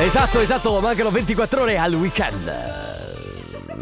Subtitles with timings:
[0.00, 2.50] Esatto, esatto, mancano 24 ore al weekend.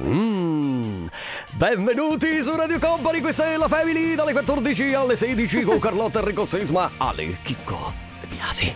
[0.03, 1.07] Mm.
[1.53, 6.45] Benvenuti su Radio Company, questa è la Family dalle 14 alle 16 con Carlotta Enrico
[6.45, 8.73] Sisma, Ale, Chicco e Biasi.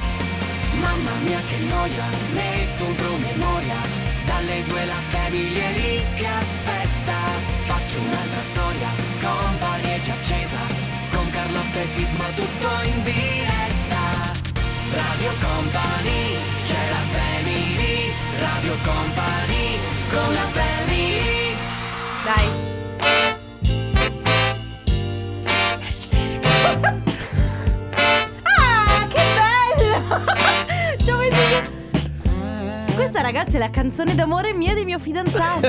[0.78, 3.76] Mamma mia che noia, metto un promemoria
[4.24, 7.18] Dalle due la famiglia è lì che aspetta
[7.60, 8.88] Faccio un'altra storia,
[9.20, 10.58] company è già accesa
[11.12, 14.32] Con Carlotta e Sisma tutto in diretta
[14.94, 16.61] Radio Company,
[18.42, 19.78] Radio Company,
[20.10, 21.54] con la family
[22.24, 22.48] Dai.
[28.58, 30.41] Ah, che bello!
[33.12, 35.68] Questa ragazzi è la canzone d'amore mia e del mio fidanzato.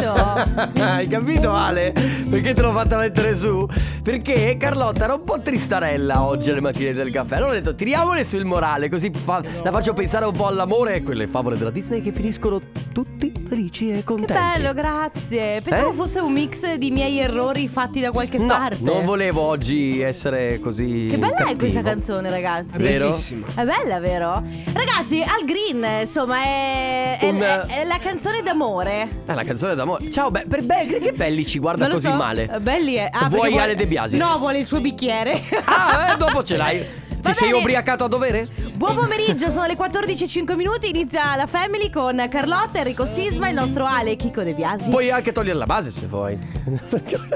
[0.80, 1.92] Hai capito Ale?
[2.30, 3.68] Perché te l'ho fatta mettere su?
[4.02, 7.36] Perché Carlotta era un po' tristarella oggi alle mattine del caffè.
[7.36, 11.04] Allora ho detto tiriamole sul morale, così fa- la faccio pensare un po' all'amore e
[11.04, 12.62] quelle favole della Disney che finiscono
[12.94, 14.34] tutti felici e Che contenti.
[14.34, 15.62] bello, grazie.
[15.62, 15.94] Pensavo Eh?
[15.94, 18.78] fosse un mix di miei errori fatti da qualche No, parte.
[18.82, 21.08] non volevo oggi essere così.
[21.10, 21.58] Che bella è cattivo.
[21.60, 22.78] questa canzone, ragazzi.
[22.78, 22.80] È?
[23.00, 23.46] Bellissima.
[23.54, 24.42] È bella, vero?
[24.74, 29.22] Ragazzi, Al Green, insomma, è, è- Un- è- è la canzone d'amore.
[29.26, 30.10] È la canzone d'amore.
[30.12, 32.14] Ciao, be- per be- che belli ci guarda così so.
[32.14, 32.50] male.
[32.60, 33.08] Belli è.
[33.12, 34.18] Ah, Vuoi vuole- Ale De Biasi?
[34.18, 35.40] No, vuole il suo bicchiere.
[35.66, 36.84] Ah, eh, dopo ce l'hai.
[37.24, 37.62] Ti Va sei bene.
[37.62, 38.46] ubriacato a dovere?
[38.76, 40.90] Buon pomeriggio, sono le 14.05 minuti.
[40.90, 44.90] Inizia la Family con Carlotta, Enrico Sisma, il nostro Ale Chico De Biasi.
[44.90, 46.38] Puoi anche togliere la base se vuoi.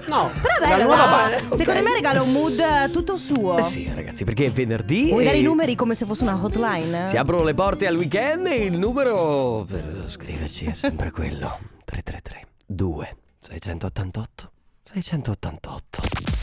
[0.07, 1.09] No, Però è la bello, nuova dai.
[1.09, 1.43] base.
[1.55, 3.57] Secondo me regala un mood eh, tutto suo.
[3.57, 5.07] Eh sì, ragazzi, perché è venerdì.
[5.09, 7.07] Vuoi e dare i numeri come se fosse una hotline?
[7.07, 12.47] Si aprono le porte al weekend e il numero per scriverci è sempre quello: 333
[12.65, 14.51] 2 688
[14.83, 16.36] 688.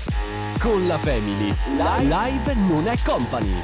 [0.58, 1.54] Con la Family.
[2.00, 3.54] Live, non è company.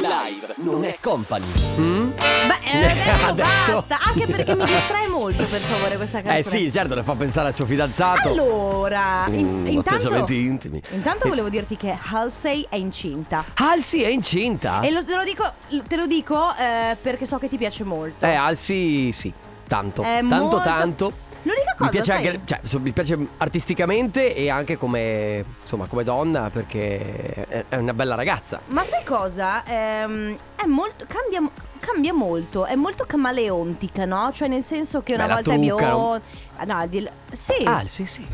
[0.00, 1.44] Live non è company.
[1.78, 2.10] Mm?
[2.10, 3.98] Beh, eh, adesso, Adesso- basta.
[4.06, 6.38] Anche perché mi distrae molto, per favore, questa canzone.
[6.38, 8.28] Eh sì, certo, le fa pensare al suo fidanzato.
[8.28, 10.82] Allora, in- Mm, intanto, atteggiamenti intimi.
[10.92, 13.44] intanto volevo dirti che Halsey è incinta.
[13.54, 14.80] Alsi è incinta?
[14.80, 15.50] E lo- te lo dico,
[15.86, 18.24] te lo dico eh, perché so che ti piace molto.
[18.26, 19.32] Eh, Alsi sì,
[19.68, 20.02] tanto.
[20.02, 21.12] È tanto, molto- tanto.
[21.46, 25.86] L'unica cosa, Mi piace sai- anche, cioè, so- mi piace artisticamente e anche come, insomma,
[25.86, 28.60] come donna perché è, è una bella ragazza.
[28.68, 29.62] Ma sai cosa?
[29.66, 31.04] Ehm, è molto.
[31.06, 31.46] Cambia,
[31.80, 32.64] cambia molto.
[32.64, 34.30] È molto camaleontica, no?
[34.32, 36.20] Cioè, nel senso che una Beh, volta è trucca, bionda.
[36.56, 37.62] Ah, No, di- sì.
[37.64, 38.26] Ah, sì, sì.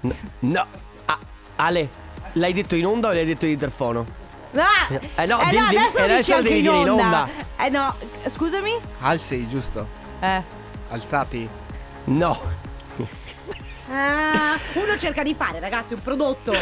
[0.00, 0.66] No, no.
[1.06, 1.18] Ah,
[1.56, 1.88] Ale,
[2.32, 4.04] l'hai detto in onda o l'hai detto in interfono?
[4.54, 4.92] Ah!
[5.22, 7.02] Eh, no, di- di- adesso lo adesso lo anche devi in dire in onda.
[7.04, 7.28] onda.
[7.64, 7.94] Eh no,
[8.26, 8.72] scusami?
[9.00, 9.86] Alzi, giusto?
[10.20, 10.42] Eh.
[10.90, 11.48] Alzati.
[12.04, 12.62] No.
[13.90, 16.52] Ah, uno cerca di fare, ragazzi, un prodotto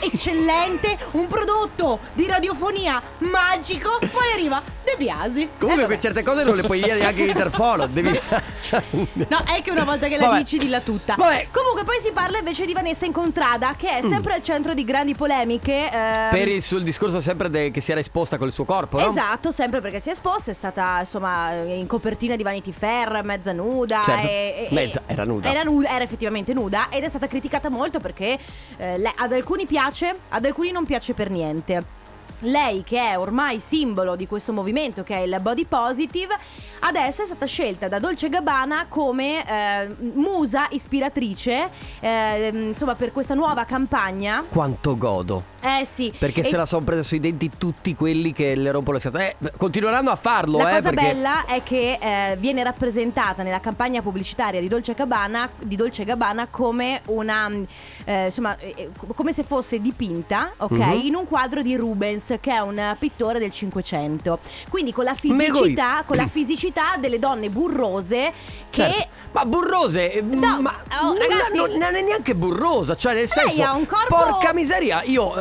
[0.00, 5.48] eccellente, un prodotto di radiofonia magico, poi arriva De Biasi.
[5.58, 7.86] Comunque Eh, per certe cose non le puoi dire neanche in interfono.
[7.86, 8.10] Devi.
[8.80, 10.38] No, è che una volta che la Vabbè.
[10.38, 11.14] dici dilla tutta.
[11.16, 11.48] Vabbè.
[11.52, 15.14] Comunque poi si parla invece di Vanessa Incontrada, che è sempre al centro di grandi
[15.14, 15.90] polemiche.
[15.90, 19.06] ehm, Per il, sul discorso sempre de- che si era esposta col suo corpo, no?
[19.06, 23.52] Esatto, sempre perché si è esposta, è stata insomma in copertina di Vanity Fair, mezza
[23.52, 24.02] nuda.
[24.04, 25.50] Certo, e- e- mezza, era nuda.
[25.50, 28.38] Era, nuda, era effettivamente nuda ed è stata criticata molto perché
[28.76, 32.00] eh, le- ad alcuni piace, ad alcuni non piace per niente.
[32.42, 36.36] Lei, che è ormai simbolo di questo movimento, che è il body positive,
[36.80, 41.68] adesso è stata scelta da Dolce Gabbana come eh, musa ispiratrice,
[42.00, 44.44] eh, insomma, per questa nuova campagna.
[44.48, 45.51] Quanto godo.
[45.64, 46.12] Eh sì.
[46.18, 49.36] Perché E- se la sono presa sui denti tutti quelli che le rompono le scatole.
[49.40, 50.74] Eh, continueranno a farlo, La eh.
[50.74, 51.06] cosa perché...
[51.12, 56.48] bella è che eh, viene rappresentata nella campagna pubblicitaria di Dolce Gabbana, di Dolce Gabbana
[56.50, 57.62] come una mm,
[58.04, 61.00] eh, insomma eh, eh, come se fosse dipinta, ok, Mhm.
[61.04, 64.38] in un quadro di Rubens che è un pittore del 500.
[64.68, 68.32] Quindi con la fisicità, con la fisicità delle donne burrose
[68.70, 69.08] che Certo.
[69.32, 73.48] Ma burrose, No, ma oh, non, ragazzi- non- non è neanche burrosa, cioè nel Lei
[73.48, 75.34] senso, ha un corpo- porca miseria, io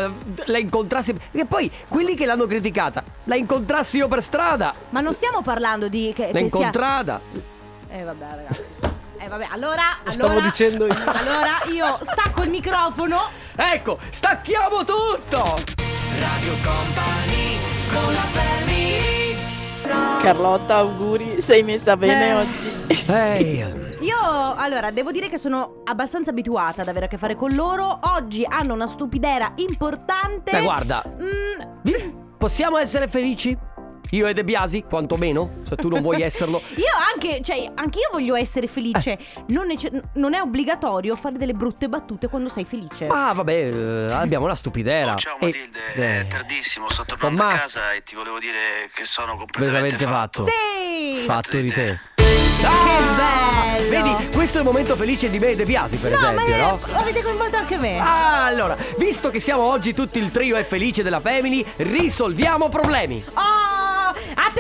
[0.46, 5.14] la incontrassi, e poi quelli che l'hanno criticata, la incontrassi io per strada, ma non
[5.14, 7.20] stiamo parlando di che, la che sia incontrata,
[7.90, 8.70] Eh vabbè ragazzi.
[9.24, 10.96] Eh vabbè, allora Lo stavo allora- dicendo io.
[11.06, 15.60] Allora io stacco il microfono ecco, stacchiamo tutto!
[16.20, 17.58] Radio Company,
[17.94, 19.21] con la family
[20.22, 22.34] Carlotta, auguri, sei messa bene Eh.
[22.34, 23.10] oggi.
[23.12, 24.16] Ehi, Io
[24.56, 28.00] allora devo dire che sono abbastanza abituata ad avere a che fare con loro.
[28.16, 30.52] Oggi hanno una stupidera importante.
[30.52, 33.58] beh guarda, Mm, possiamo essere felici?
[34.12, 36.62] Io e De Biasi, quantomeno, se tu non vuoi esserlo.
[36.76, 39.18] io anche, cioè, anche io voglio essere felice.
[39.48, 43.06] Non, nece- non è obbligatorio fare delle brutte battute quando sei felice.
[43.08, 45.14] Ma vabbè, eh, abbiamo la stupidera.
[45.14, 48.38] Oh, ciao E- Matilde, eh, è tardissimo, sto tornando ma- a casa e ti volevo
[48.40, 48.58] dire
[48.94, 50.46] che sono completamente Veramente fatto.
[50.46, 50.52] fatto.
[50.52, 51.16] Sì!
[51.24, 52.00] Fatto di te.
[52.62, 53.90] bello!
[53.90, 56.70] Vedi, questo è il momento felice di me e De Biasi, per no, esempio, ma
[56.70, 56.80] no?
[57.00, 58.00] avete coinvolto anche me.
[58.00, 63.24] Ah, Allora, visto che siamo oggi tutti il trio è felice della Family, risolviamo problemi.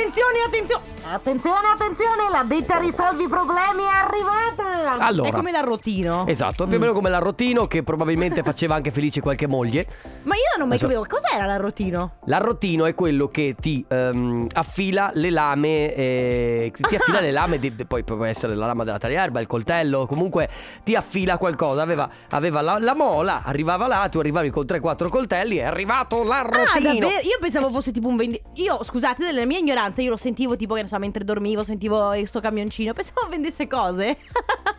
[0.01, 1.00] Oh, attenzione, attenzione.
[1.11, 5.05] Attenzione, attenzione, la ditta risolvi problemi è arrivata.
[5.05, 5.27] Allora.
[5.27, 6.25] È come l'arrotino.
[6.25, 9.85] Esatto, più o meno come l'arrotino che probabilmente faceva anche felice qualche moglie.
[10.23, 12.11] Ma io non ho mai Adesso- capito cos'era l'arrotino.
[12.27, 17.21] L'arrotino è quello che ti ehm, affila le lame, eh, ti affila Ah.
[17.21, 20.49] le lame, di- di- poi può essere la lama della tagliarba, il coltello, comunque
[20.83, 21.81] ti affila qualcosa.
[21.81, 26.25] Aveva, aveva la, la mola, arrivava là, tu arrivavi con 3-4 coltelli, è arrivato Ah,
[26.25, 26.99] l'arrotino.
[26.99, 27.07] davvero?
[27.07, 28.41] Io pensavo fosse tipo un vendi...
[28.55, 32.13] Io, scusate, nella mia ignoranza, io lo sentivo tipo che ne so, mentre dormivo, sentivo
[32.25, 32.93] sto camioncino.
[32.93, 34.17] Pensavo vendesse cose.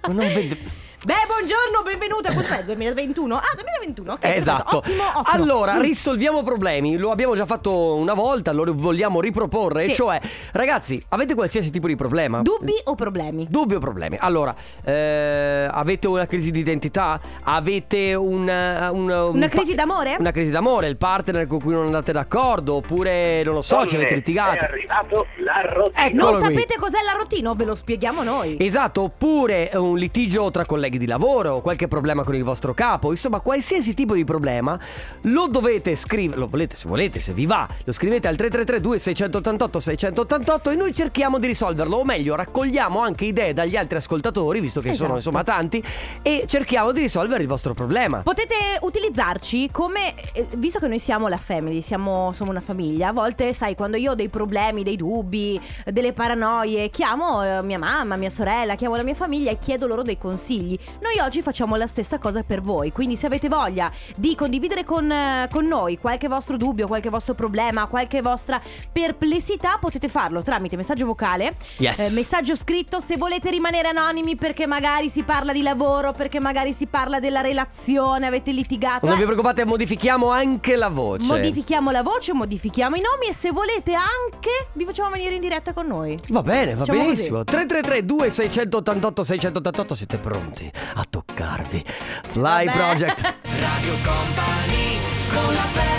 [0.06, 0.58] Non vede-
[1.04, 2.32] Beh, buongiorno, benvenuta.
[2.32, 2.62] Cos'è?
[2.62, 3.34] 2021?
[3.34, 4.12] Ah, 2021.
[4.12, 4.76] Ok, esatto.
[4.76, 5.22] Ottimo, ottimo.
[5.24, 6.96] Allora, risolviamo problemi.
[6.96, 9.82] Lo abbiamo già fatto una volta, lo vogliamo riproporre.
[9.82, 9.90] Sì.
[9.90, 10.20] E cioè,
[10.52, 12.42] ragazzi, avete qualsiasi tipo di problema?
[12.42, 13.48] Dubbi o problemi?
[13.50, 14.16] Dubbi o problemi?
[14.20, 14.54] Allora,
[14.84, 17.18] eh, avete una crisi di identità?
[17.42, 20.16] Avete un, eh, un- un Una pa- crisi d'amore?
[20.20, 22.74] Una crisi d'amore, il partner con cui non andate d'accordo?
[22.76, 24.54] Oppure, non lo so, ci avete litigato?
[24.64, 26.06] È arrivato l'arrotino.
[26.06, 26.48] Eccolo Non qui.
[26.54, 27.54] sapete cos'è l'arrotino?
[27.56, 28.56] Ve lo spieghiamo noi.
[28.60, 33.40] Esatto, oppure un litigio tra colleghi di lavoro, qualche problema con il vostro capo, insomma
[33.40, 34.78] qualsiasi tipo di problema
[35.22, 39.80] lo dovete scrivere, lo volete se volete, se vi va, lo scrivete al 333 688
[39.80, 44.80] 688 e noi cerchiamo di risolverlo, o meglio raccogliamo anche idee dagli altri ascoltatori, visto
[44.80, 45.16] che sono Esatto.
[45.16, 45.82] insomma tanti,
[46.22, 48.20] e cerchiamo di risolvere il vostro problema.
[48.22, 53.12] Potete utilizzarci come, eh, visto che noi siamo la family, siamo, siamo una famiglia, a
[53.12, 58.16] volte sai quando io ho dei problemi, dei dubbi, delle paranoie, chiamo eh, mia mamma,
[58.16, 60.78] mia sorella, chiamo la mia famiglia e chiedo loro dei consigli.
[61.00, 65.10] Noi oggi facciamo la stessa cosa per voi, quindi se avete voglia di condividere con,
[65.10, 70.76] eh, con noi qualche vostro dubbio, qualche vostro problema, qualche vostra perplessità, potete farlo tramite
[70.76, 71.98] messaggio vocale, Yes.
[71.98, 76.72] eh, messaggio scritto, se volete rimanere anonimi perché magari si parla di lavoro, perché magari
[76.72, 79.06] si parla della relazione, avete litigato.
[79.06, 81.26] Non vi eh, preoccupate, modifichiamo anche la voce.
[81.26, 85.72] Modifichiamo la voce, modifichiamo i nomi e se volete anche vi facciamo venire in diretta
[85.72, 86.18] con noi.
[86.28, 87.44] Va bene, va Facciamo benissimo.
[87.44, 91.84] 333 2688 688 siete pronti a toccarvi.
[92.28, 92.72] Fly Vabbè.
[92.72, 93.20] Project.
[93.60, 94.98] Radio Company
[95.30, 95.91] con la family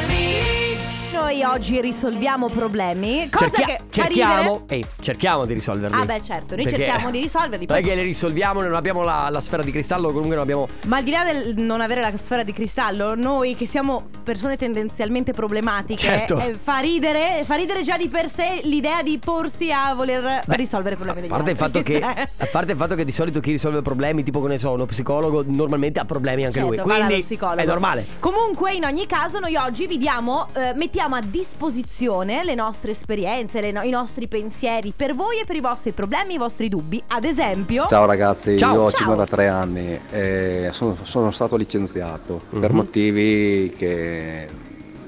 [1.33, 3.27] Noi oggi risolviamo problemi.
[3.27, 5.99] Cosa Cerchia- che fa cerchiamo, ehi, cerchiamo di risolverli.
[5.99, 7.65] Ah, beh, certo, noi Perché- cerchiamo di risolverli.
[7.73, 10.41] Non è poi- che le risolviamo, non abbiamo la, la sfera di cristallo, comunque non
[10.43, 10.67] abbiamo.
[10.85, 14.57] Ma al di là del non avere la sfera di cristallo, noi che siamo persone
[14.57, 16.37] tendenzialmente problematiche, Certo.
[16.37, 20.55] eh, fa ridere, fa ridere già di per sé l'idea di porsi a voler Beh,
[20.55, 21.93] risolvere i problemi degli A parte, il fatto altri.
[21.95, 24.59] che, Cioè, a parte il fatto che di solito chi risolve problemi, tipo che ne
[24.59, 26.75] so, uno psicologo, normalmente ha problemi anche lui.
[26.75, 27.59] certo, va dallo Quindi psicologo.
[27.59, 28.05] è normale.
[28.19, 33.61] Comunque, in ogni caso, noi oggi vi diamo, eh, mettiamo a disposizione le nostre esperienze,
[33.61, 37.01] le no- i nostri pensieri per voi e per i vostri problemi, i vostri dubbi.
[37.07, 38.73] Ad esempio, Ciao ragazzi, Ciao.
[38.73, 38.99] io ho Ciao.
[38.99, 42.75] 53 anni e sono, sono stato licenziato per Mhm.
[42.75, 44.47] motivi che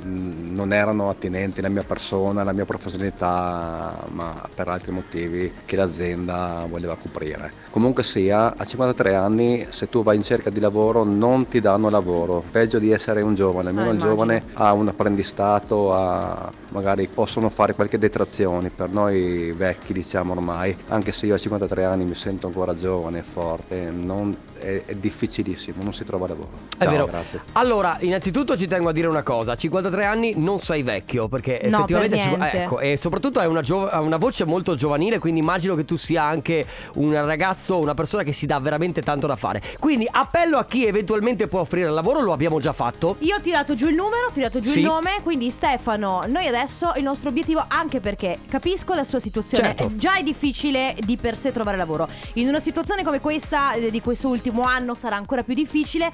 [0.05, 6.65] non erano attinenti alla mia persona, alla mia professionalità, ma per altri motivi che l'azienda
[6.69, 7.51] voleva coprire.
[7.71, 11.89] Comunque sia, a 53 anni se tu vai in cerca di lavoro non ti danno
[11.89, 17.07] lavoro, peggio di essere un giovane, almeno ah, il giovane ha un apprendistato, ha, magari
[17.07, 22.05] possono fare qualche detrazione per noi vecchi diciamo ormai, anche se io a 53 anni
[22.05, 26.49] mi sento ancora giovane e forte, non, è, è, difficilissimo, non si trova lavoro.
[26.77, 27.05] Ciao, è vero.
[27.05, 27.41] Grazie.
[27.53, 31.61] Allora, innanzitutto ci tengo a dire una cosa, 53 33 anni non sei vecchio perché
[31.63, 32.17] no, effettivamente...
[32.17, 32.57] Per ci...
[32.57, 33.89] eh, ecco, e soprattutto hai una, gio...
[33.93, 38.33] una, voce molto giovanile, quindi immagino che tu sia anche un ragazzo, una persona che
[38.33, 39.61] si dà veramente tanto da fare.
[39.79, 43.15] Quindi appello a chi eventualmente può offrire il lavoro, lo abbiamo già fatto.
[43.19, 44.79] Io ho tirato giù il numero, ho tirato giù sì.
[44.79, 49.75] il nome, quindi Stefano, noi adesso il nostro obiettivo, anche perché capisco la sua situazione,
[49.75, 49.95] certo.
[49.95, 52.07] già è difficile di per sé trovare lavoro.
[52.33, 56.11] In una situazione come questa, eh, di questo ultimo anno, sarà ancora più difficile.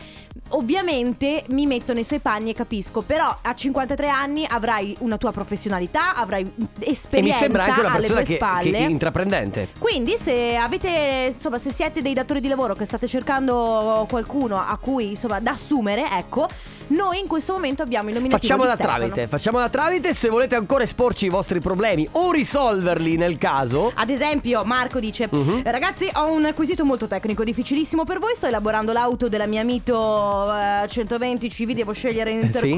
[0.50, 5.18] Ovviamente mi metto nei suoi panni e capisco, però a 50 53 anni avrai una
[5.18, 8.72] tua professionalità, avrai E mi esperienza sembra anche una alle tue che, spalle.
[8.72, 9.70] che intraprendente.
[9.80, 14.78] Quindi se avete, insomma, se siete dei datori di lavoro che state cercando qualcuno a
[14.78, 16.48] cui, insomma, da assumere, ecco,
[16.92, 18.98] noi in questo momento abbiamo il nominativo Facciamo da Stefano.
[18.98, 20.14] tramite, facciamo da tramite.
[20.14, 23.92] Se volete ancora esporci i vostri problemi o risolverli nel caso.
[23.96, 25.62] Ad esempio, Marco dice: Mhm.
[25.64, 28.34] Ragazzi, ho un quesito molto tecnico, difficilissimo per voi.
[28.36, 31.72] Sto elaborando l'auto della mia Mito eh, 120 CV.
[31.74, 32.76] Devo scegliere Eh, sì?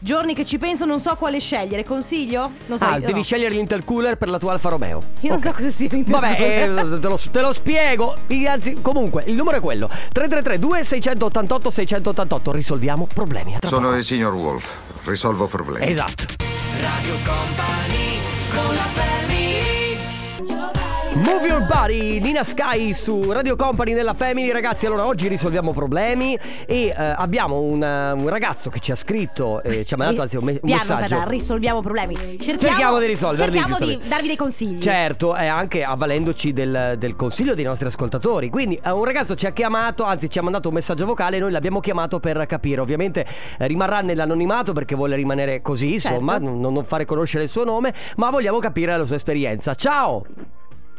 [0.00, 1.84] Giorni che ci penso, non so quale scegliere.
[1.84, 2.50] Consiglio?
[2.66, 2.84] Non so.
[2.84, 3.22] Ah, io devi no.
[3.22, 5.00] scegliere l'intercooler per la tua Alfa Romeo.
[5.20, 5.44] Io non Ok.
[5.44, 6.30] so cosa sia l'intercooler.
[6.38, 8.14] Vabbè, eh, te, lo, te lo spiego.
[8.48, 12.52] Anzi, comunque, il numero è quello: 333 2688 688.
[12.52, 13.39] Risolviamo problemi.
[13.54, 13.96] A tra Sono poco.
[13.98, 15.90] il signor Wolf, risolvo problemi.
[15.90, 16.24] Esatto.
[16.80, 18.18] Radio Company
[18.50, 19.19] con la family
[21.20, 26.34] Move Your Body, Nina Sky su Radio Company nella Family Ragazzi, allora oggi risolviamo problemi
[26.66, 30.22] E eh, abbiamo un, eh, un ragazzo che ci ha scritto e Ci ha mandato
[30.22, 32.14] anzi un, me- un Piano, messaggio aspetta, risolviamo problemi.
[32.16, 34.80] Cerchiamo, Cerchiamo di risolverli, Cerchiamo di darvi dei consigli.
[34.80, 38.48] Certo, e anche avvalendoci del, del consiglio dei nostri ascoltatori.
[38.48, 41.40] Quindi eh, un ragazzo ci ha chiamato, anzi ci ha mandato un messaggio vocale e
[41.40, 42.80] noi l'abbiamo chiamato per capire.
[42.80, 43.26] Ovviamente
[43.58, 46.48] eh, rimarrà nell'anonimato perché vuole rimanere così, insomma, Certo.
[46.48, 49.74] non, non fare conoscere il suo nome, ma vogliamo capire la sua esperienza.
[49.74, 50.24] Ciao!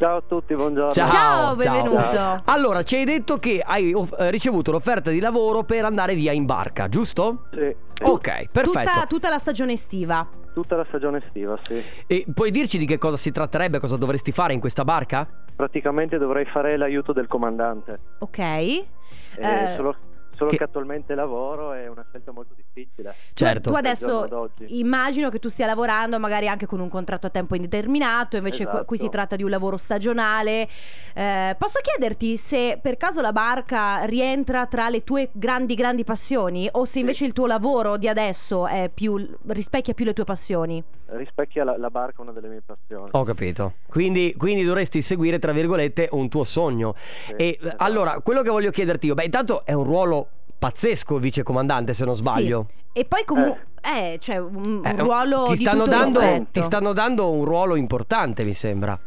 [0.01, 0.91] Ciao a tutti, buongiorno.
[0.91, 2.11] Ciao, Ciao, benvenuto.
[2.11, 2.41] Ciao.
[2.45, 6.47] Allora, ci hai detto che hai eh, ricevuto l'offerta di lavoro per andare via in
[6.47, 7.43] barca, giusto?
[7.51, 8.03] Sì, sì.
[8.09, 8.89] Ok, perfetto.
[8.89, 10.27] Tutta, tutta la stagione estiva.
[10.55, 11.79] Tutta la stagione estiva, sì.
[12.07, 15.27] E puoi dirci di che cosa si tratterebbe, cosa dovresti fare in questa barca?
[15.55, 17.99] Praticamente dovrei fare l'aiuto del comandante.
[18.21, 18.39] Ok.
[18.39, 18.87] Eh,
[19.35, 19.95] Eh, solo
[20.41, 20.63] solo che- che...
[20.63, 23.13] attualmente lavoro è una scelta molto difficile.
[23.33, 23.69] Certo.
[23.69, 27.55] Tu Al adesso immagino che tu stia lavorando magari anche con un contratto a tempo
[27.55, 28.85] indeterminato, invece Esatto.
[28.85, 30.67] qui- si tratta di un lavoro stagionale.
[31.13, 36.67] Eh, posso chiederti se per caso la barca rientra tra le tue grandi grandi passioni
[36.71, 39.15] o se invece il tuo lavoro di adesso è più,
[39.47, 40.83] rispecchia più le tue passioni?
[41.13, 43.09] Rispecchia la, la barca una delle mie passioni.
[43.11, 43.73] Ho capito.
[43.87, 46.95] Quindi, quindi dovresti seguire, tra virgolette, un tuo sogno.
[47.25, 47.83] Sì, e esatto.
[47.83, 50.29] allora, quello che voglio chiederti io, beh, intanto è un ruolo
[50.61, 52.67] pazzesco, vicecomandante, se non sbaglio.
[52.69, 52.99] Sì.
[52.99, 56.47] E poi comunque eh, cioè un, un Eh, ruolo ti di stanno, tutto dando, rispetto.
[56.51, 58.99] ti stanno dando un ruolo importante, mi sembra.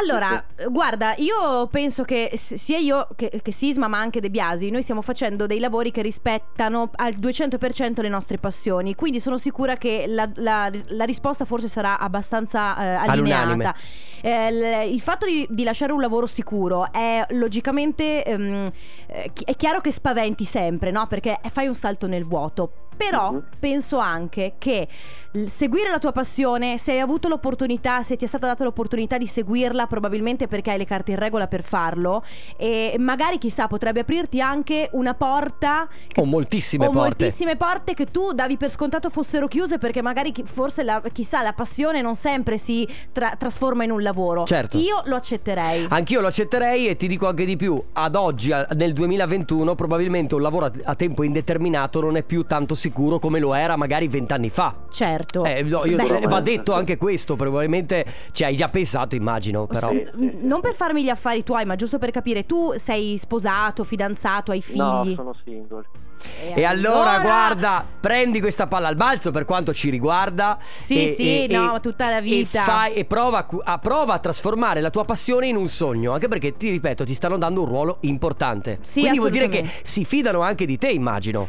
[0.00, 4.70] Allora, eh, guarda, io penso che sia io che, che Sisma, ma anche De Biasi,
[4.70, 8.94] noi stiamo facendo dei lavori che rispettano al 200% le nostre passioni.
[8.94, 13.74] Quindi sono sicura che la, la- la risposta forse sarà abbastanza eh, allineata.
[14.22, 18.70] Eh, l- il fatto di, di lasciare un lavoro sicuro è logicamente ehm,
[19.08, 21.06] eh, è chiaro che spaventi sempre, no?
[21.06, 22.72] Perché fai un salto nel vuoto.
[22.98, 23.44] Però Mhm.
[23.60, 24.88] penso anche che
[25.46, 29.26] seguire la tua passione, se hai avuto l'opportunità, se ti è stata data l'opportunità di
[29.28, 32.22] seguirla, probabilmente perché hai le carte in regola per farlo,
[32.56, 37.06] e magari chissà potrebbe aprirti anche una porta che- Ho moltissime o porte.
[37.08, 41.42] moltissime porte che tu davi per scontato fossero chiuse perché magari chi- forse la, chissà
[41.42, 44.44] la passione non sempre si tra- trasforma in un lavoro.
[44.44, 44.76] Certo.
[44.78, 45.86] Io lo accetterei.
[45.88, 47.82] Anch'io lo accetterei e ti dico anche di più.
[47.94, 52.44] Ad oggi, a- nel 2021, probabilmente un lavoro a, a tempo indeterminato non è più
[52.44, 54.74] tanto sicuro come lo era magari vent'anni fa.
[54.90, 55.44] certo.
[55.44, 55.96] Eh, no, io-
[56.28, 59.90] va detto anche questo, probabilmente ci hai già pensato, immagino, però.
[59.92, 63.16] Sì, sì, n- non per farmi gli affari tuoi, ma giusto per capire, tu sei
[63.16, 65.14] sposato, fidanzato, hai No, figli.
[65.14, 65.84] sono single.
[66.54, 70.58] E allora, guarda, prendi questa palla al balzo per quanto ci riguarda.
[70.74, 72.62] Sì, e- sì, e- no, e- tutta la vita.
[72.62, 76.12] E, fai- e prova, a prova a trasformare la tua passione in un sogno.
[76.12, 78.78] Anche perché, ti ripeto, ti stanno dando un ruolo importante.
[78.80, 81.46] Sì, Quindi vuol dire che si fidano anche di te, immagino.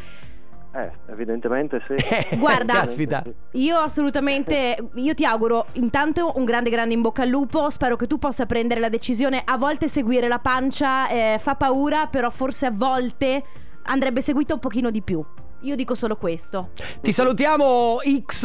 [0.72, 1.96] Eh, evidentemente sì.
[2.36, 3.24] Guarda, Caspita.
[3.52, 8.06] Io assolutamente, io ti auguro intanto un grande grande in bocca al lupo, spero che
[8.06, 12.66] tu possa prendere la decisione, a volte seguire la pancia eh, fa paura, però forse
[12.66, 13.42] a volte
[13.84, 15.24] andrebbe seguita un pochino di più.
[15.62, 16.70] Io dico solo questo.
[17.00, 18.42] Ti salutiamo X.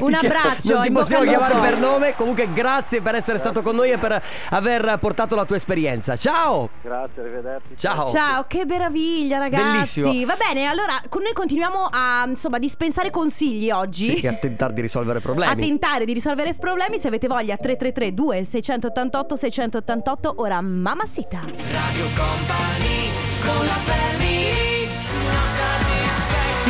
[0.00, 1.66] Un abbraccio, Non ti possiamo chiamare lupo.
[1.66, 2.14] per nome.
[2.14, 6.16] Comunque, grazie per essere stato con noi e per aver portato la tua esperienza.
[6.16, 6.68] Ciao.
[6.82, 7.74] Grazie, arrivederci.
[7.76, 8.04] Ciao.
[8.10, 10.00] Ciao, che meraviglia ragazzi.
[10.02, 10.26] Bellissimo.
[10.26, 14.16] Va bene, allora con noi continuiamo a insomma dispensare consigli oggi.
[14.18, 15.56] Sì, a tentare di risolvere a problemi.
[15.56, 23.10] tentare di risolvere problemi se avete voglia 333 2688 688 ora Mamacita Radio Company
[23.42, 24.15] con la il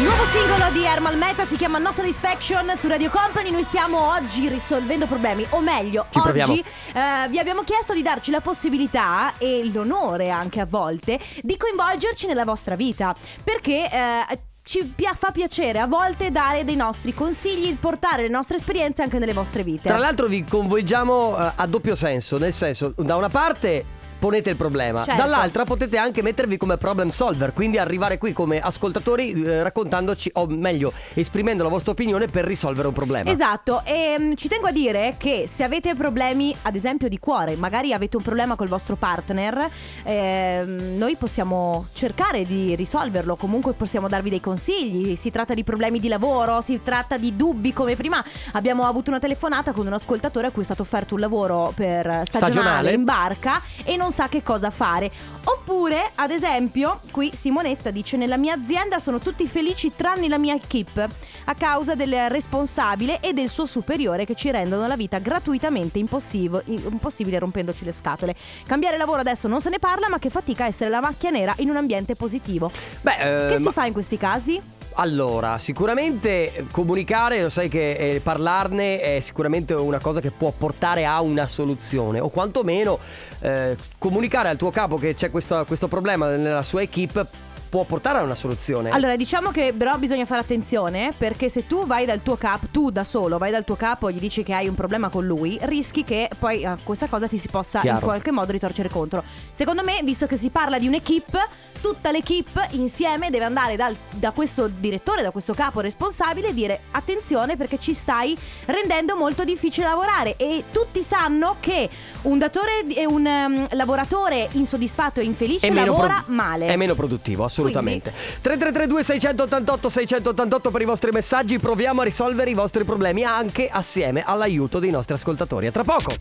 [0.06, 4.48] nuovo singolo di Hermal Meta si chiama No Satisfaction su Radio Company noi stiamo oggi
[4.48, 9.68] risolvendo problemi o meglio Ci oggi eh, vi abbiamo chiesto di darci la possibilità e
[9.72, 15.80] l'onore anche a volte di coinvolgerci nella vostra vita perché eh, ci pia- fa piacere
[15.80, 19.88] a volte dare dei nostri consigli, portare le nostre esperienze anche nelle vostre vite.
[19.88, 23.84] Tra l'altro vi coinvolgiamo eh, a doppio senso, nel senso, da una parte
[24.18, 25.20] ponete il problema, Certo.
[25.20, 30.46] dall'altra potete anche mettervi come problem solver, quindi arrivare qui come ascoltatori eh, raccontandoci, o
[30.46, 33.30] meglio, esprimendo la vostra opinione per risolvere un problema.
[33.30, 37.56] Esatto, e mm, ci tengo a dire che se avete problemi, ad esempio di cuore,
[37.56, 39.68] magari avete un problema col vostro partner,
[40.02, 46.00] ehm, noi possiamo cercare di risolverlo, comunque possiamo darvi dei consigli, si tratta di problemi
[46.00, 50.48] di lavoro, si tratta di dubbi come prima abbiamo avuto una telefonata con un ascoltatore
[50.48, 52.92] a cui è stato offerto un lavoro per stagionale, Stagionale.
[52.92, 55.10] in barca e non sa che cosa fare.
[55.44, 60.54] Oppure, ad esempio, qui Simonetta dice nella mia azienda sono tutti felici tranne la mia
[60.54, 61.08] equip
[61.44, 67.38] a causa del responsabile e del suo superiore che ci rendono la vita gratuitamente impossibile
[67.38, 68.34] rompendoci le scatole.
[68.66, 71.70] Cambiare lavoro adesso non se ne parla, ma che fatica essere la macchia nera in
[71.70, 72.70] un ambiente positivo.
[73.00, 74.60] Beh, eh, che si ma- fa in questi casi?
[74.98, 81.04] Allora, sicuramente comunicare, lo sai che eh, parlarne è sicuramente una cosa che può portare
[81.04, 82.98] a una soluzione o quantomeno
[83.40, 87.26] eh, comunicare al tuo capo che c'è questo, questo problema nella sua equip
[87.68, 88.90] può portare a una soluzione.
[88.90, 92.90] Allora, diciamo che però bisogna fare attenzione perché se tu vai dal tuo capo, tu
[92.90, 95.58] da solo vai dal tuo capo e gli dici che hai un problema con lui,
[95.62, 97.98] rischi che poi a questa cosa ti si possa Chiaro.
[97.98, 99.22] in qualche modo ritorcere contro.
[99.50, 104.30] Secondo me, visto che si parla di un'equipe, tutta l'equipe insieme deve andare dal- da
[104.30, 109.86] questo direttore, da questo capo responsabile e dire attenzione perché ci stai rendendo molto difficile
[109.86, 111.88] lavorare e tutti sanno che
[112.22, 116.66] un datore e un ehm, lavoratore insoddisfatto e infelice lavora pro- male.
[116.66, 117.55] È meno produttivo, assolutamente.
[117.62, 124.22] 3332 688 688 per i vostri messaggi, proviamo a risolvere i vostri problemi anche assieme
[124.24, 125.66] all'aiuto dei nostri ascoltatori.
[125.66, 126.14] A tra poco.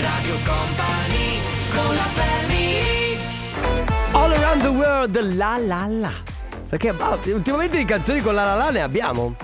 [0.00, 1.38] Radio Company
[1.72, 3.18] con la family
[4.12, 6.12] All around the world, la la la.
[6.68, 9.34] Perché ah, ultimamente di canzoni con la la la ne abbiamo.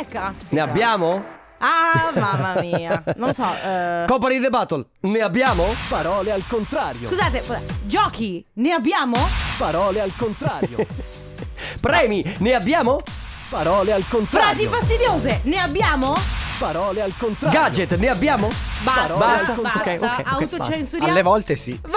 [0.00, 0.54] Eh, caspita.
[0.54, 1.24] Ne abbiamo?
[1.58, 3.02] Ah, mamma mia.
[3.16, 3.46] Non lo so.
[3.64, 5.64] eh, Company the Battle, ne abbiamo?
[5.88, 7.06] Parole al contrario.
[7.08, 7.42] Scusate,
[7.86, 9.43] giochi ne abbiamo?
[9.56, 10.86] Parole al contrario.
[11.80, 13.00] Premi, ne abbiamo?
[13.48, 14.48] Parole al contrario.
[14.48, 16.14] Frasi fastidiose ne abbiamo?
[16.58, 17.60] Parole al contrario.
[17.60, 18.48] Gadget, ne abbiamo?
[18.82, 19.80] Basta, Parole basta, al basta.
[19.80, 20.00] contrario.
[20.00, 21.12] Ok, ok, ok, Autocensuriamo.
[21.12, 21.80] Alle volte sì.
[21.80, 21.92] Oddio,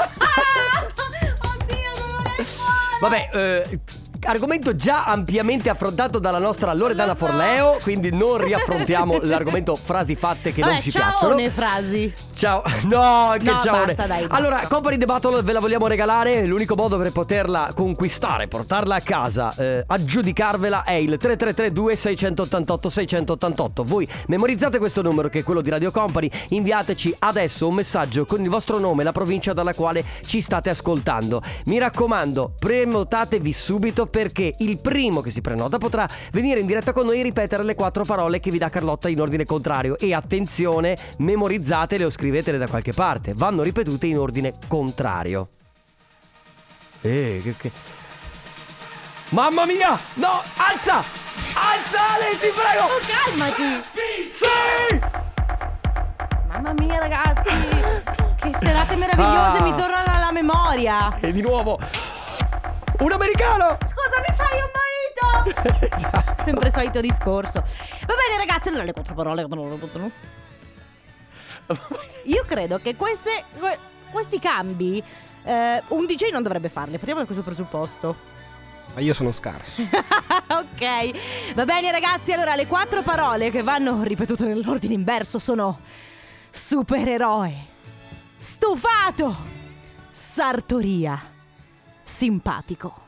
[1.98, 2.98] non vorrei fare.
[3.00, 3.80] Vabbè, eh,
[4.28, 7.26] argomento già ampiamente affrontato dalla nostra Loredana Lo so.
[7.26, 11.50] Forleo, quindi non riaffrontiamo l'argomento frasi fatte che Vabbè, non ci ciao piacciono.
[11.50, 12.14] frasi.
[12.36, 13.86] Ciao, no, che No, ciao.
[13.86, 14.36] basta, dai, basta.
[14.36, 16.46] Allora, Company the Battle ve la vogliamo regalare.
[16.46, 23.84] L'unico modo per poterla conquistare, portarla a casa, eh, aggiudicarvela è il 3332 688 688.
[23.84, 26.30] Voi memorizzate questo numero che è quello di Radio Company.
[26.50, 31.42] Inviateci adesso un messaggio con il vostro nome, la provincia dalla quale ci state ascoltando.
[31.66, 37.06] Mi raccomando, prenotatevi subito perché il primo che si prenota potrà venire in diretta con
[37.06, 39.96] noi e ripetere le quattro parole che vi dà Carlotta in ordine contrario.
[39.96, 43.34] E attenzione, memorizzatele o scrivetele da qualche parte.
[43.36, 45.50] Vanno ripetute in ordine contrario.
[47.02, 47.72] Eh, che, che...
[49.30, 49.96] Mamma mia!
[50.16, 50.96] No, alza!
[50.96, 52.86] Alza Ale, ti prego!
[52.86, 53.86] Oh, calmati.
[54.32, 55.00] Sì!
[56.48, 57.50] Mamma mia, ragazzi.
[58.42, 59.62] Che serate meravigliose Ah.
[59.62, 61.20] mi tornano alla memoria.
[61.20, 61.78] E di nuovo
[63.00, 63.78] un americano!
[63.82, 65.88] Scusa, mi fai un marito?
[65.96, 66.44] esatto.
[66.44, 67.60] Sempre solito discorso.
[67.60, 69.46] Va bene, ragazzi, allora le quattro parole.
[72.24, 73.78] Io credo che queste, que-
[74.12, 75.04] questi cambi
[75.44, 76.98] eh, un DJ non dovrebbe farli.
[76.98, 78.36] Partiamo da questo presupposto.
[78.94, 79.82] Ma io sono scarso.
[79.84, 85.80] ok, va bene ragazzi, allora le quattro parole che vanno ripetute nell'ordine inverso sono
[86.50, 87.54] supereroe,
[88.38, 89.36] stufato,
[90.10, 91.36] sartoria,
[92.08, 93.06] simpatico.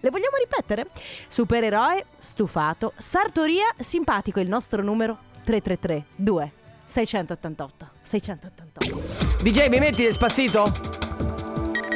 [0.00, 0.86] Le vogliamo ripetere?
[1.28, 6.52] Supereroe, stufato, sartoria, simpatico, il nostro numero 333 2
[6.84, 9.42] 688 688.
[9.42, 10.64] DJ, mi metti Despacito?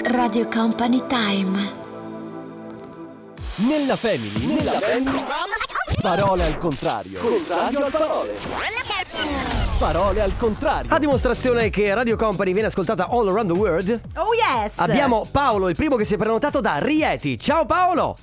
[0.04, 1.82] Radio Company Time.
[3.56, 4.46] Nella family.
[4.46, 5.24] Nella family.
[6.04, 7.18] Parole al contrario.
[7.18, 8.34] Contrario al parole.
[9.78, 10.92] Parole al contrario.
[10.92, 14.78] A dimostrazione che Radio Company viene ascoltata all around the world, Oh yes!
[14.80, 17.40] abbiamo Paolo, il primo che si è prenotato da Rieti.
[17.40, 18.18] Ciao Paolo!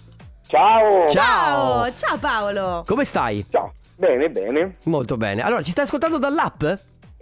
[0.46, 1.08] Ciao!
[1.08, 2.84] Ciao, ciao Paolo.
[2.86, 3.44] Come stai?
[3.50, 3.74] Ciao!
[3.96, 4.76] Bene, bene.
[4.84, 5.42] Molto bene.
[5.42, 6.64] Allora, ci stai ascoltando dall'app?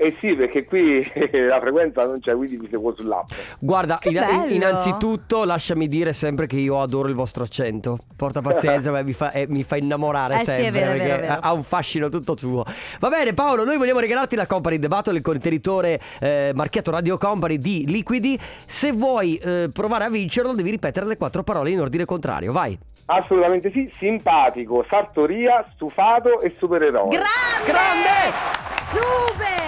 [0.02, 1.04] Eh sì, perché qui
[1.46, 3.32] la frequenza non c'è, quindi vi seguo sull'app.
[3.60, 7.98] Guarda, in- innanzitutto lasciami dire sempre che io adoro il vostro accento.
[8.16, 10.96] Porta pazienza, ma mi fa, eh, mi fa innamorare Eh sì, è sempre vero, è
[10.96, 11.40] perché vero, è vero.
[11.42, 12.64] ha un fascino tutto tuo.
[13.02, 17.18] Va bene, Paolo, noi vogliamo regalarti la Company The Battle, il contenitore eh, marchiato Radio
[17.18, 18.40] Company di liquidi.
[18.66, 22.54] Se vuoi eh, provare a vincerlo, devi ripetere le quattro parole in ordine contrario.
[22.54, 22.80] Vai.
[23.08, 27.10] Assolutamente sì, simpatico, sartoria, stufato e supereroe.
[27.10, 27.66] Grande!
[27.66, 28.34] Grande!
[28.76, 29.59] Super!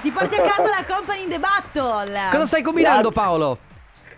[0.00, 2.28] Ti porti a casa la Company in the Battle.
[2.30, 3.22] Cosa stai combinando, Grazie.
[3.22, 3.58] Paolo?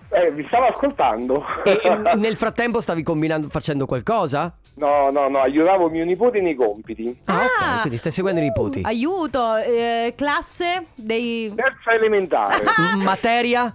[0.08, 1.44] eh, vi stavo ascoltando.
[1.64, 4.54] E, e nel frattempo stavi combinando, facendo qualcosa?
[4.76, 7.18] no, no, no, aiutavo mio nipote nei compiti.
[7.26, 7.78] Ah, ok, Ah.
[7.80, 8.80] quindi stai seguendo i nipoti.
[8.84, 11.52] Aiuto, eh, classe dei...
[11.54, 12.62] Terza elementare.
[12.94, 13.74] M- Materia?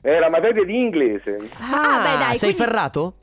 [0.00, 1.38] Era materia di inglese.
[1.58, 3.14] Ah, beh, dai, sei quindi- ferrato?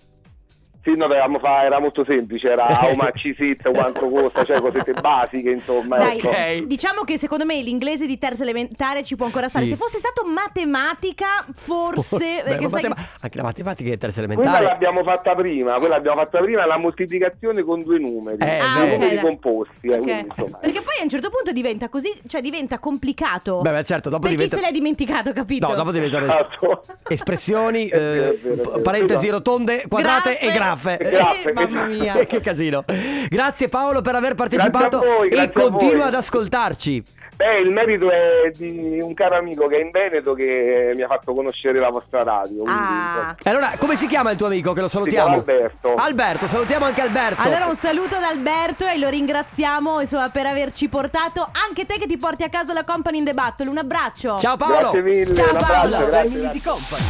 [0.86, 4.62] Sì, no, dovevamo fare, era molto semplice, era how much is it, quanto costa, cioè
[4.62, 5.98] cosette basiche, insomma.
[5.98, 6.28] Dai, ecco.
[6.30, 6.58] Ok.
[6.68, 9.66] diciamo che secondo me l'inglese di terza elementare ci può ancora stare.
[9.66, 9.72] Sì.
[9.72, 12.18] Se fosse stato matematica, forse...
[12.18, 14.66] Beh, perché ma sai che- matema- Anche la matematica è terza Quella elementare.
[14.72, 18.86] l'abbiamo fatta prima, quella l'abbiamo fatta prima, la moltiplicazione con due numeri, Eh, Ah, due
[18.86, 18.92] beh.
[18.94, 19.24] numeri dai.
[19.24, 20.02] composti, eh, Ok.
[20.04, 20.58] quindi, insomma.
[20.60, 23.62] Perché poi a un certo punto diventa così, cioè diventa complicato.
[23.62, 24.56] Beh, beh, certo, dopo per diventa...
[24.56, 25.68] chi se l'è dimenticato, capito?
[25.68, 26.84] No, dopo diventano Esatto.
[27.08, 28.82] espressioni, eh, vero, vero.
[28.82, 30.46] parentesi rotonde, quadrate Graffe.
[30.46, 30.98] e graffe.
[30.98, 32.14] Graffe, Eh, mamma mia.
[32.26, 32.84] Che casino.
[33.30, 37.04] Grazie Paolo per aver partecipato voi, e continua ad ascoltarci.
[37.36, 41.08] Beh, il merito è di un caro amico che è in Veneto che mi ha
[41.08, 42.64] fatto conoscere la vostra radio.
[42.64, 43.36] quindi- Ah.
[43.44, 45.34] Allora, come si chiama il tuo amico che lo salutiamo?
[45.36, 45.96] Alberto.
[45.96, 47.42] Alberto, salutiamo anche Alberto.
[47.42, 52.06] Allora un saluto ad Alberto e lo ringraziamo insomma, per averci portato anche te che
[52.08, 53.68] ti porti a casa la Company in the Battle.
[53.68, 54.40] Un abbraccio.
[54.40, 54.92] Ciao Paolo.
[54.92, 55.90] Grazie mille, Ciao, Paolo.
[55.90, 56.52] grazie, Family grazie.
[56.52, 57.04] di company.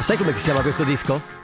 [0.00, 1.41] Sai come si chiama questo disco?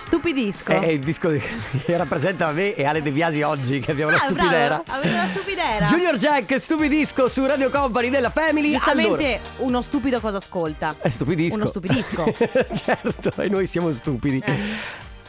[0.00, 0.72] Stupidisco.
[0.80, 1.42] È il disco di-
[1.84, 4.82] che rappresenta me e Ale De Biasi oggi che abbiamo la Ah, stupidera.
[4.82, 5.86] bravo, avete la stupidera.
[5.86, 8.70] Junior Jack, stupidisco su Radio Company della Family.
[8.70, 10.86] Giustamente uno stupido cosa ascolta?
[10.88, 11.56] Allora, è stupidisco.
[11.56, 12.32] Uno stupidisco.
[12.82, 14.42] certo, e noi siamo stupidi.
[14.42, 14.58] Eh.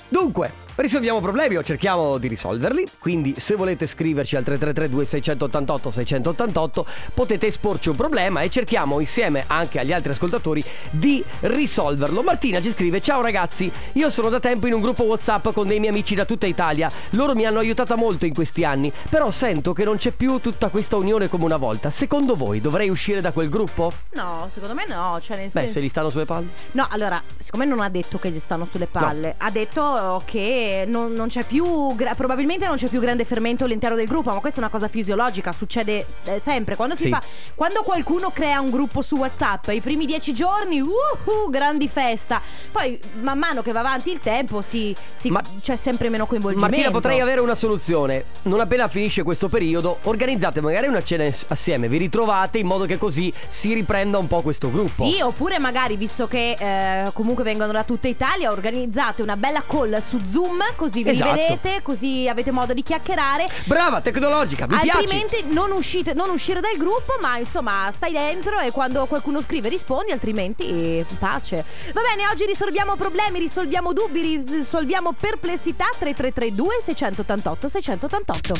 [0.07, 2.85] Dunque, risolviamo problemi o cerchiamo di risolverli.
[2.99, 9.43] Quindi, se volete scriverci al 333 688 688 potete esporci un problema e cerchiamo insieme
[9.47, 12.21] anche agli altri ascoltatori di risolverlo.
[12.23, 15.79] Martina ci scrive: Ciao ragazzi, io sono da tempo in un gruppo WhatsApp con dei
[15.79, 16.91] miei amici da tutta Italia.
[17.11, 20.69] Loro mi hanno aiutata molto in questi anni, però sento che non c'è più tutta
[20.69, 21.89] questa unione come una volta.
[21.89, 23.93] Secondo voi dovrei uscire da quel gruppo?
[24.13, 25.19] No, secondo me no.
[25.21, 25.73] Cioè, nel Beh, senso.
[25.73, 26.47] se gli stanno sulle palle.
[26.71, 31.13] No, allora, siccome non ha detto che gli stanno sulle palle, ha detto che non,
[31.13, 34.59] non c'è più, gra- probabilmente non c'è più grande fermento all'interno del gruppo, ma questa
[34.59, 36.75] è una cosa fisiologica, succede eh, sempre.
[36.75, 37.09] Quando si Sì.
[37.09, 37.21] fa,
[37.55, 42.41] quando qualcuno crea un gruppo su WhatsApp, i primi dieci giorni, uhu, grandi festa.
[42.71, 46.75] Poi, man mano che va avanti il tempo, si, si- Ma- c'è sempre meno coinvolgimento.
[46.75, 48.25] Martina, potrei avere una soluzione.
[48.43, 52.97] Non appena finisce questo periodo, organizzate magari una cena assieme, vi ritrovate in modo che
[52.97, 54.87] così si riprenda un po' questo gruppo.
[54.87, 59.97] Sì, oppure magari, visto che eh, comunque vengono da tutta Italia, organizzate una bella call
[59.99, 61.33] su Zoom, così vi Esatto.
[61.33, 63.49] rivedete, così avete modo di chiacchierare.
[63.65, 64.89] Brava, tecnologica, mi piace.
[64.97, 69.69] altrimenti non, uscite, non uscire dal gruppo, ma insomma stai dentro e quando qualcuno scrive
[69.69, 71.63] rispondi, altrimenti pace.
[71.93, 78.53] Va bene, oggi risolviamo problemi, risolviamo dubbi, risolviamo perplessità 3332 688 688.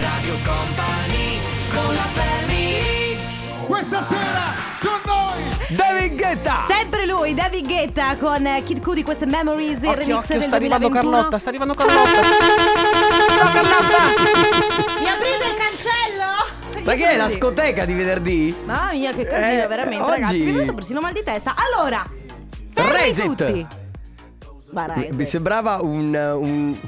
[0.00, 1.38] Radio Company
[1.72, 3.16] con la family
[3.66, 6.54] Questa sera con noi David Guetta!
[6.54, 10.56] Sempre lui, David Guetta con Kid Cudi, queste Memories, il Occhio, remix occhio, del sta
[10.56, 11.10] arrivando 2021.
[11.12, 12.20] Carlotta, sta arrivando Carlotta.
[13.36, 13.98] Ciao Carlotta!
[15.00, 16.82] Mi aprite il cancello?
[16.84, 18.54] Ma che è la scoteca di venerdì?
[18.64, 20.44] Mamma mia, che casino, Eh, veramente, oggi- ragazzi.
[20.44, 21.54] Mi è venuto persino mal di testa.
[21.56, 22.04] Allora,
[22.74, 23.24] fermi Reset.
[23.24, 23.66] tutti.
[24.72, 25.10] Ma Reset.
[25.12, 26.78] Mi sembrava un, un,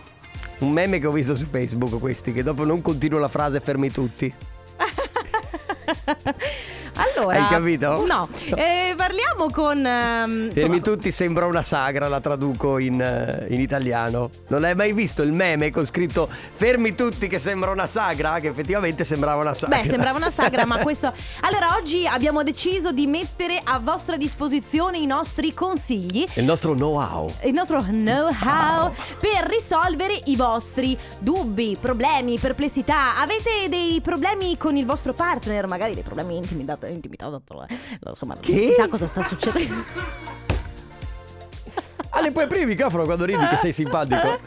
[0.59, 3.91] un meme che ho visto su Facebook, questi, che dopo non continuo la frase fermi
[3.91, 4.33] tutti.
[6.97, 8.05] Allora, Hai capito?
[8.07, 9.85] No, Eh, parliamo con.
[9.85, 14.31] ehm, Fermi insomma, tutti sembra una sagra, la traduco in, eh, in italiano.
[14.49, 18.39] Non hai mai visto il meme con scritto fermi tutti che sembra una sagra?
[18.39, 19.81] Che effettivamente sembrava una sagra.
[19.81, 21.13] Beh, sembrava una sagra, ma questo.
[21.47, 26.27] Allora, oggi abbiamo deciso di mettere a vostra disposizione i nostri consigli.
[26.35, 27.31] Il nostro know-how.
[27.43, 33.19] Il nostro know-how per risolvere i vostri dubbi, problemi, perplessità.
[33.21, 37.35] Avete dei problemi con il vostro partner, magari dei problemi intimidati, intimidati,
[38.07, 38.53] insomma, non Che?
[38.67, 39.85] si sa cosa sta succedendo.
[42.11, 44.39] Ale, puoi aprire il microfono quando ridi che sei simpatico?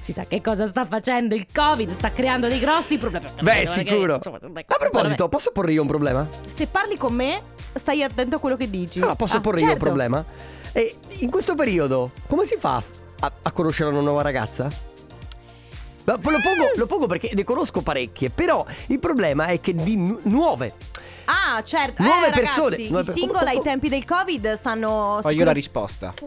[0.00, 3.26] Si sa che cosa sta facendo il Covid, sta creando dei grossi problemi.
[3.40, 4.14] Beh, sicuro.
[4.16, 6.26] A proposito, posso porre io un problema?
[6.46, 7.40] Se parli con me,
[7.74, 9.00] stai attento a quello che dici.
[9.00, 9.84] Ah, posso Ah, porre io un certo.
[9.84, 10.24] problema?
[10.72, 12.82] E in questo periodo, come si fa
[13.20, 14.68] a, a conoscere una nuova ragazza?
[16.06, 20.20] Lo pongo, lo pongo perché ne conosco parecchie, però il problema è che di nu-
[20.24, 20.74] nuove.
[21.24, 22.02] Ah, certo.
[22.02, 22.70] Nuove eh, persone.
[22.76, 24.88] ragazzi, Nuove I per- single ai tempi del Covid stanno.
[24.90, 26.14] Ho io sicur- la risposta.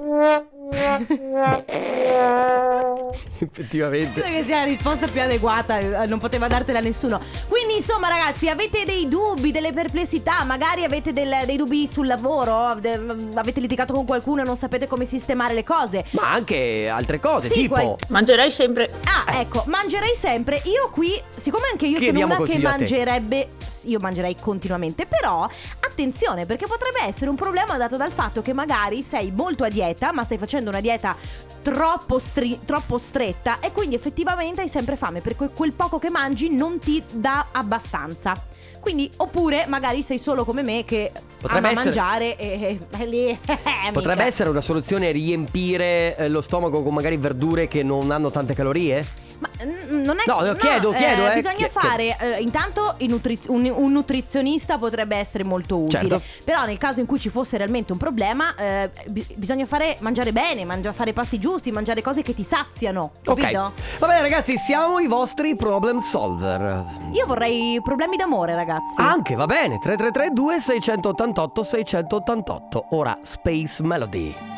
[3.39, 4.21] Effettivamente.
[4.21, 7.19] Credo che sia la risposta più adeguata, eh, non poteva dartela nessuno.
[7.47, 12.75] Quindi, insomma, ragazzi, avete dei dubbi, delle perplessità, magari avete del- dei dubbi sul lavoro,
[12.79, 12.99] de-
[13.35, 16.05] avete litigato con qualcuno e non sapete come sistemare le cose.
[16.11, 17.73] Ma anche altre cose, Sì, tipo.
[17.75, 18.91] qual- Mangerai sempre.
[19.05, 20.61] Ah, ecco, mangerei sempre.
[20.65, 23.49] Io qui, siccome anche io Chiediamo sono una che mangerebbe,
[23.85, 25.47] io mangerei continuamente, però
[25.85, 30.11] attenzione, perché potrebbe essere un problema dato dal fatto che magari sei molto a dieta,
[30.11, 31.15] ma stai facendo una dieta
[31.61, 36.49] troppo, stri- troppo stretta e quindi effettivamente hai sempre fame, perché quel poco che mangi
[36.49, 38.33] non ti dà abbastanza.
[38.79, 43.37] Quindi, oppure magari sei solo come me che Potrebbe ama essere- mangiare e, e lì
[43.91, 44.25] Potrebbe mica.
[44.25, 49.05] essere una soluzione riempire eh, lo stomaco con magari verdure che non hanno tante calorie?
[49.39, 52.17] Ma mm, non è No, lo chiedo, chiedo, eh, Bisogna chie- fare.
[52.19, 55.99] eh, intanto nutri- un, un nutrizionista potrebbe essere molto utile.
[56.09, 56.21] Certo.
[56.43, 60.31] Però nel caso in cui ci fosse realmente un problema, eh, bi- bisogna fare mangiare
[60.31, 63.11] bene, mangia- fare pasti giusti, mangiare cose che ti saziano.
[63.21, 63.59] Capito?
[63.75, 63.99] Ok.
[63.99, 66.83] Va bene, ragazzi, siamo i vostri problem solver.
[67.11, 68.99] Io vorrei problemi d'amore, ragazzi.
[69.01, 69.77] Anche, va bene.
[69.79, 72.85] 3332 688 688.
[72.91, 74.55] Ora Space Melody.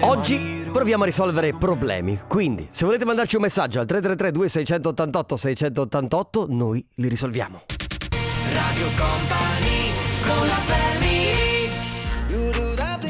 [0.00, 2.20] Oggi proviamo a risolvere problemi.
[2.28, 7.62] Quindi, se volete mandarci un messaggio al 333 2688 688, noi li risolviamo.
[8.52, 9.90] Radio Company
[10.26, 10.64] con la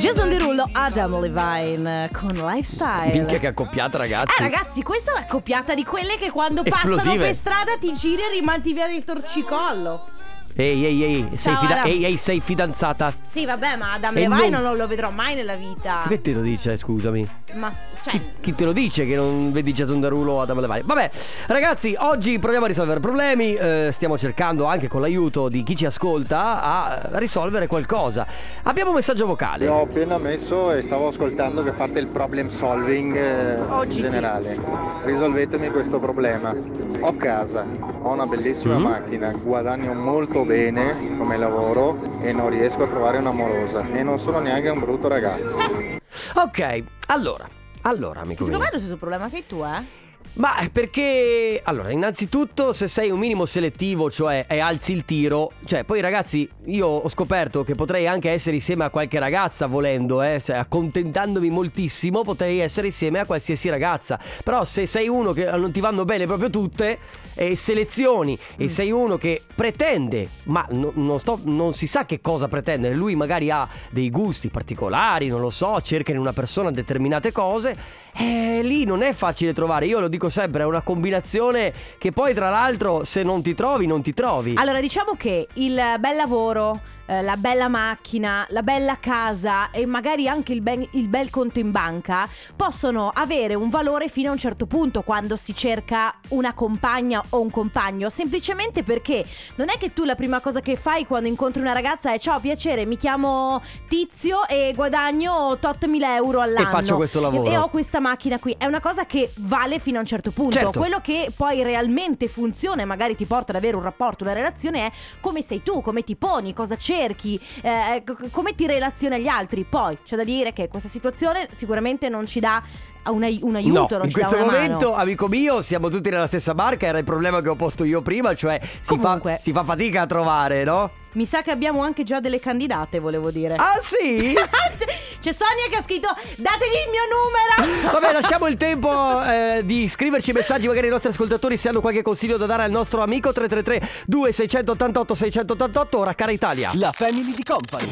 [0.04, 3.10] Jason Derulo, Adam Levine con Lifestyle.
[3.10, 4.38] Minchia che accoppiata, ragazzi.
[4.38, 7.24] Eh ragazzi, questa è una coppiata di quelle che quando passano Esplosive.
[7.24, 10.13] per strada ti giri e rimandi via il torcicollo.
[10.56, 11.86] Ehi, ehi, ehi, sei, Ciao, fida- Adam.
[11.90, 13.12] ehi, ehi, sei fidanzata?
[13.20, 14.76] Sì, vabbè, ma Adam E Levine non- non...
[14.76, 16.04] lo vedrò mai nella vita.
[16.06, 17.28] Che te lo dice, scusami?
[17.54, 20.82] Ma, cioè, Chi, chi te lo dice che non vedi Jason Derulo o Adam Levine?
[20.84, 21.10] Vabbè,
[21.48, 23.54] ragazzi, oggi proviamo a risolvere problemi.
[23.54, 28.24] eh, stiamo cercando anche con l'aiuto di chi ci ascolta a risolvere qualcosa.
[28.62, 29.66] Abbiamo un messaggio vocale.
[29.66, 34.10] Ho appena messo e stavo ascoltando che fate il problem solving eh, Oggi in sì.
[34.10, 34.56] generale.
[35.04, 36.54] Risolvetemi questo problema.
[37.00, 37.66] Ho casa,
[38.06, 38.82] ho una bellissima Mhm.
[38.82, 44.40] macchina, guadagno molto bene come lavoro e non riesco a trovare un'amorosa e non sono
[44.40, 45.56] neanche un brutto ragazzo.
[46.36, 47.48] Ok, allora,
[47.82, 50.02] allora, amico secondo me è lo stesso problema che tu, eh?
[50.34, 55.84] Ma perché, allora, innanzitutto se sei un minimo selettivo, cioè e alzi il tiro, cioè
[55.84, 60.40] poi ragazzi, io ho scoperto che potrei anche essere insieme a qualche ragazza volendo, eh,
[60.42, 64.18] cioè accontentandomi moltissimo, potrei essere insieme a qualsiasi ragazza.
[64.42, 66.98] Però se sei uno che non ti vanno bene proprio tutte
[67.34, 72.20] e selezioni e sei uno che pretende, ma no- non, sto- non si sa che
[72.20, 76.70] cosa pretendere, lui magari ha dei gusti particolari, non lo so, cerca in una persona
[76.70, 77.76] determinate cose,
[78.16, 82.34] eh, lì non è facile trovare, io lo dico sempre, è una combinazione che poi
[82.34, 84.54] tra l'altro se non ti trovi non ti trovi.
[84.56, 90.28] Allora, diciamo che il bel lavoro, eh, la bella macchina, la bella casa e magari
[90.28, 94.38] anche il, ben- il bel conto in banca possono avere un valore fino a un
[94.38, 99.24] certo punto quando si cerca una compagna o un compagno, semplicemente perché
[99.56, 102.40] non è che tu la prima cosa che fai quando incontri una ragazza è ciao
[102.40, 107.56] piacere, mi chiamo Tizio e guadagno tot mila euro all'anno faccio questo lavoro." e, e
[107.56, 110.52] ho questa macchina qui, è una cosa che vale fino a un certo punto.
[110.52, 110.78] Certo.
[110.78, 114.86] Quello che poi realmente funziona e magari ti porta ad avere un rapporto, una relazione
[114.86, 119.64] è come sei tu, come ti poni, cosa cerchi, eh, come ti relazioni agli altri.
[119.64, 122.62] Poi c'è da dire che questa situazione sicuramente non ci dà
[123.10, 125.02] un, ai- un aiuto, no, non in ci dà questo una momento, mano.
[125.02, 126.86] amico mio, siamo tutti nella stessa barca.
[126.86, 130.06] Era il problema che ho posto io prima, cioè si fa, si fa fatica a
[130.06, 130.90] trovare, no?
[131.12, 133.54] Mi sa che abbiamo anche già delle candidate, volevo dire.
[133.54, 134.34] Ah, sì?
[135.20, 137.92] C'è Sonia che ha scritto dategli il mio numero.
[138.00, 142.02] Vabbè, lasciamo il tempo eh, di scriverci messaggi, magari i nostri ascoltatori se hanno qualche
[142.02, 145.98] consiglio da dare al nostro amico 333 2688 688.
[145.98, 146.70] Ora, cara Italia.
[146.74, 147.88] La Family di Company.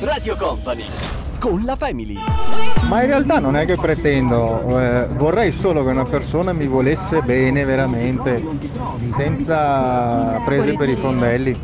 [0.00, 0.84] Radio Company.
[1.38, 2.77] Con la Family.
[2.88, 7.20] Ma in realtà non è che pretendo, eh, vorrei solo che una persona mi volesse
[7.20, 8.42] bene veramente,
[9.04, 11.60] senza prese per i fondelli.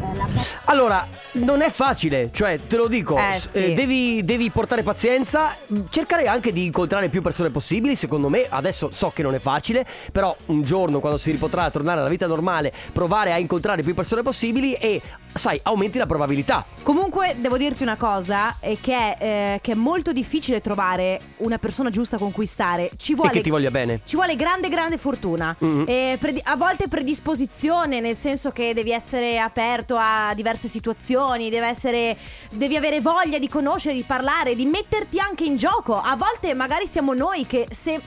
[0.66, 3.64] Allora, non è facile, cioè te lo dico, Eh, sì.
[3.64, 8.46] eh, devi, devi portare pazienza, mh, cercare anche di incontrare più persone possibili, secondo me
[8.48, 12.26] adesso so che non è facile, però un giorno quando si ripotrà tornare alla vita
[12.26, 15.00] normale, provare a incontrare più persone possibili e
[15.32, 16.64] sai, aumenti la probabilità.
[16.82, 21.90] Comunque devo dirti una cosa, è che, eh, che è molto difficile trovare una persona
[21.90, 22.90] giusta con cui stare.
[22.96, 24.00] Ci vuole E che ti voglia bene.
[24.04, 25.54] Ci vuole grande, grande fortuna.
[25.58, 25.84] Mhm.
[25.86, 31.66] E predi- a volte predisposizione, nel senso che devi essere aperto a diverse situazioni, deve
[31.68, 32.16] essere,
[32.52, 35.94] devi avere voglia di conoscere, di parlare, di metterti anche in gioco.
[36.00, 38.00] A volte magari siamo noi che, se,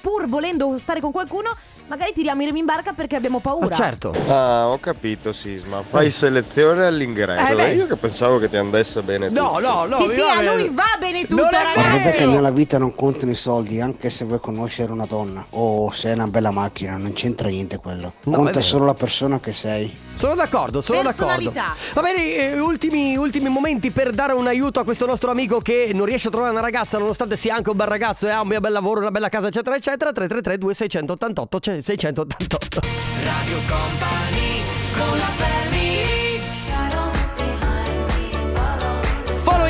[0.00, 1.54] pur volendo stare con qualcuno,
[1.92, 3.74] magari tiriamo i remi in barca perché abbiamo paura.
[3.74, 4.14] certo.
[4.26, 5.82] Ah, ho capito Sisma.
[5.82, 7.58] Fai selezione all'ingresso.
[7.58, 9.60] Eh, io che pensavo che ti andasse bene No, tutto.
[9.60, 9.96] no, no.
[9.96, 11.74] sì, sì, a lui va bene tutto, Non è ragazzi.
[11.90, 15.90] Guardate che nella vita non contano i soldi, anche se vuoi conoscere una donna o
[15.90, 18.14] se hai una bella macchina, non c'entra niente quello.
[18.24, 19.94] No, è Conta solo la persona che sei.
[20.16, 21.52] Sono d'accordo, sono d'accordo.
[21.52, 25.90] Va bene, eh, ultimi, ultimi momenti per dare un aiuto a questo nostro amico che
[25.92, 28.48] non riesce a trovare una ragazza nonostante sia anche un bel ragazzo e ha un
[28.48, 30.12] bel lavoro, una bella casa, eccetera, eccetera.
[30.12, 32.80] 333 2688 cioè 688.
[33.24, 34.41] Radio Company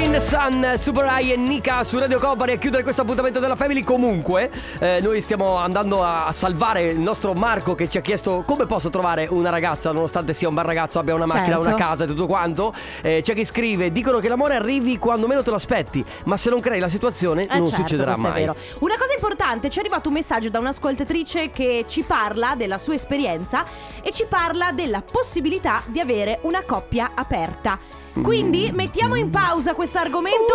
[0.02, 3.54] in the Sun, Super Rai e Nika su Radio Company a chiudere questo appuntamento della
[3.54, 3.82] Family.
[3.82, 8.66] Comunque, eh, noi stiamo andando a salvare il nostro Marco che ci ha chiesto come
[8.66, 11.68] posso trovare una ragazza nonostante sia un bel ragazzo, abbia una macchina, Certo.
[11.68, 12.74] una casa e tutto quanto.
[13.00, 16.50] Eh, c'è chi scrive: dicono che l'amore arrivi quando meno te lo aspetti, ma se
[16.50, 18.40] non crei la situazione Eh non certo, succederà questo è mai.
[18.40, 18.56] vero.
[18.80, 22.94] Una cosa importante, ci è arrivato un messaggio da un'ascoltatrice che ci parla della sua
[22.94, 23.64] esperienza
[24.02, 27.78] e ci parla della possibilità di avere una coppia aperta.
[28.20, 30.54] Quindi mettiamo in pausa questo argomento.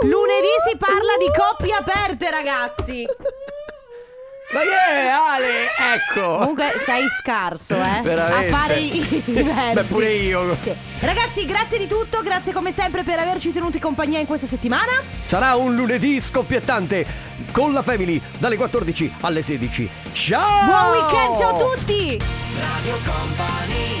[0.00, 3.06] Lunedì si parla di coppie aperte, ragazzi.
[4.52, 5.64] Ma che è, Ale?
[5.94, 6.38] Ecco.
[6.38, 8.00] Comunque sei scarso, eh.
[8.04, 8.54] Veramente.
[8.54, 9.72] A fare i versi.
[9.74, 10.56] Beh, pure io.
[10.60, 10.72] Sì.
[11.00, 14.92] Ragazzi, grazie di tutto, grazie come sempre per averci tenuti compagnia in questa settimana.
[15.20, 17.04] Sarà un lunedì scoppiettante
[17.50, 19.90] con la Family dalle 14 alle 16.
[20.12, 20.64] Ciao!
[20.64, 22.18] Buon weekend, ciao a tutti!
[22.56, 24.00] Radio Company,